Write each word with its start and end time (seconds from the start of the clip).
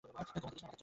ঘুমাতে 0.03 0.39
দিস 0.43 0.61
না। 0.63 0.69